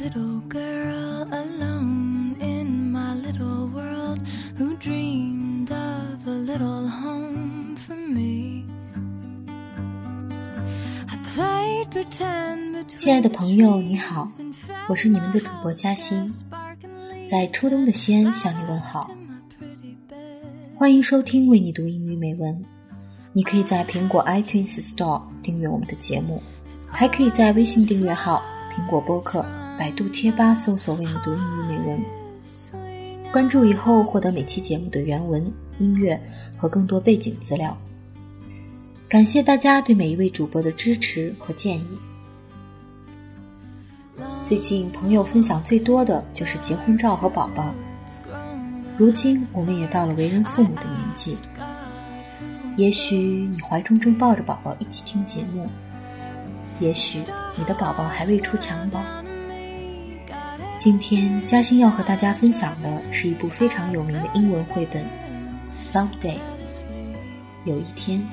[0.00, 4.18] little girl alone in my little world
[4.56, 8.64] who dreamed of a little home for me.
[11.06, 14.26] I played pretend between 亲爱的朋友，你好，
[14.88, 16.26] 我是你们的主播嘉欣，
[17.26, 19.10] 在初冬的西安向你问好，
[20.78, 22.64] 欢迎收听为你读英语美文。
[23.34, 26.42] 你可以在苹果 iTunes Store 订阅我们的节目，
[26.86, 28.42] 还可以在微信订阅号、
[28.74, 29.44] 苹果播客、
[29.80, 32.04] 百度贴吧搜索“为你读英语美文”，
[33.32, 36.20] 关注以后获得每期节目的原文、音乐
[36.54, 37.74] 和更多背景资料。
[39.08, 41.98] 感谢大家对每一位主播的支持和建议。
[44.44, 47.74] 最近朋友分享最多的就是结婚照和宝宝。
[48.98, 51.38] 如今我们也到了为人父母的年纪。
[52.76, 55.66] 也许你怀中正抱着宝宝一起听节目，
[56.78, 57.24] 也许
[57.56, 59.19] 你的宝宝还未出襁褓。
[60.80, 65.04] 今天嘉欣要和大家分享的是一部非常有名的英文绘本
[65.78, 66.36] 《Someday》。
[67.66, 68.26] 有一天，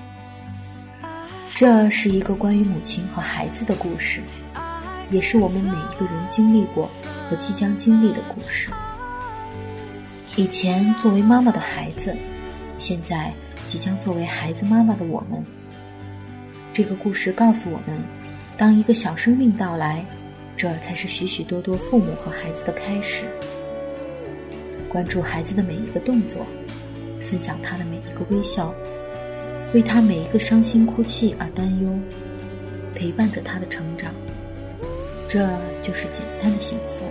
[1.54, 4.22] 这是一个关于母亲和孩子的故事，
[5.12, 6.90] 也是我们每一个人经历过
[7.30, 8.72] 和即将经历的故事。
[10.38, 12.16] 以前作为妈妈的孩子，
[12.78, 13.30] 现在。
[13.66, 15.46] 即将作为孩子妈妈的我们，
[16.72, 18.02] 这个故事告诉我们：
[18.56, 20.06] 当一个小生命到来，
[20.58, 23.26] 这才是许许多多父母和孩子的开始。
[24.90, 26.44] 关注孩子的每一个动作，
[27.22, 28.74] 分享他的每一个微笑，
[29.72, 31.92] 为他每一个伤心哭泣而担忧，
[32.96, 34.12] 陪伴着他的成长，
[35.30, 35.48] 这
[35.84, 37.06] 就是简单的幸福。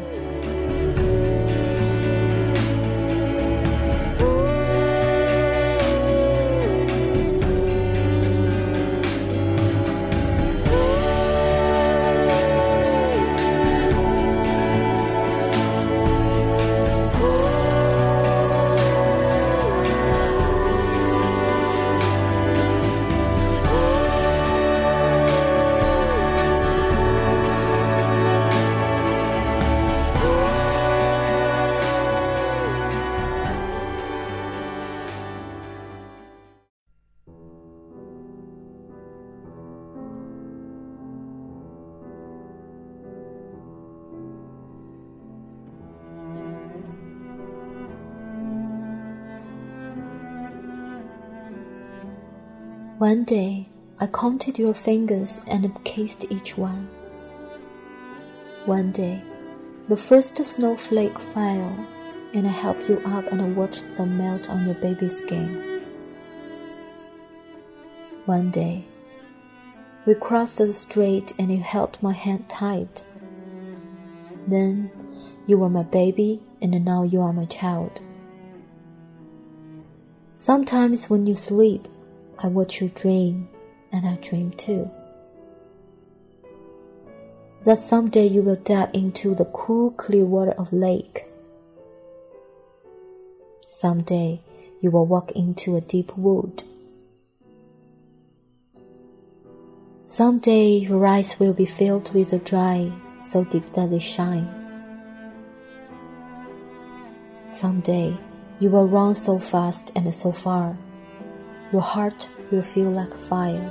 [52.99, 53.69] One day
[54.01, 56.89] I counted your fingers and kissed each one.
[58.65, 59.23] One day
[59.87, 61.87] the first snowflake fell,
[62.33, 65.83] and I helped you up and I watched them melt on your baby's skin.
[68.25, 68.87] One day
[70.07, 73.05] we crossed the street and you held my hand tight.
[74.47, 74.91] Then
[75.47, 78.01] you were my baby, and now you are my child.
[80.33, 81.89] Sometimes when you sleep,
[82.39, 83.49] I watch you dream,
[83.93, 84.91] and I dream too.
[87.63, 91.27] That someday you will dive into the cool, clear water of lake.
[93.67, 94.43] Someday
[94.81, 96.63] you will walk into a deep wood.
[100.05, 104.49] Someday your eyes will be filled with a dry, so deep that they shine.
[107.49, 108.17] Someday
[108.61, 110.79] you will run so fast and so far
[111.73, 113.71] your heart will feel like fire.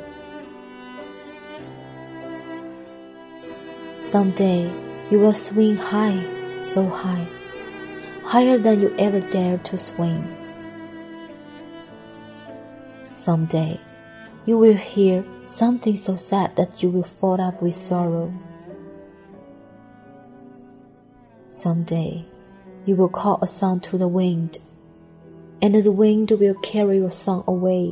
[4.01, 4.71] Someday
[5.09, 6.23] you will swing high,
[6.59, 7.27] so high,
[8.23, 10.23] higher than you ever dared to swing.
[13.13, 13.79] Someday
[14.45, 18.33] you will hear something so sad that you will fall up with sorrow.
[21.49, 22.25] Someday
[22.85, 24.59] you will call a song to the wind
[25.65, 27.91] and the wind will carry your song away.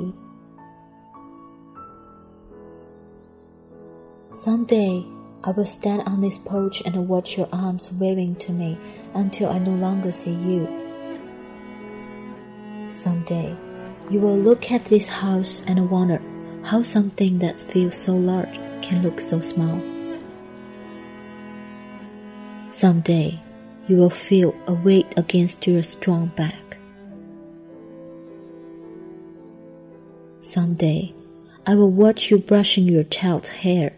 [4.29, 5.03] Someday
[5.43, 8.77] I will stand on this porch and watch your arms waving to me
[9.15, 10.67] until I no longer see you.
[12.93, 13.57] Someday
[14.11, 16.21] you will look at this house and wonder
[16.63, 19.81] how something that feels so large can look so small.
[22.69, 23.41] Someday
[23.87, 26.62] you will feel a weight against your strong back.
[30.53, 31.11] Someday,
[31.65, 33.93] I will watch you brushing your child's hair.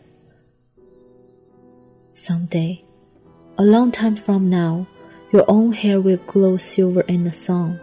[2.13, 2.81] Someday,
[3.57, 4.87] a long time from now,
[5.33, 7.81] your own hair will glow silver in the sun.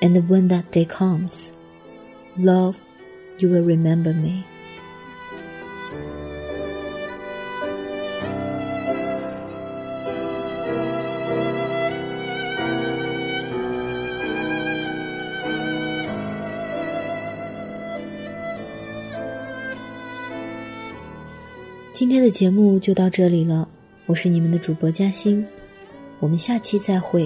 [0.00, 1.52] And when that day comes,
[2.36, 2.78] love,
[3.38, 4.46] you will remember me.
[21.94, 23.68] 今天的节目就到这里了，
[24.06, 25.46] 我是你们的主播嘉欣，
[26.18, 27.24] 我们下期再会。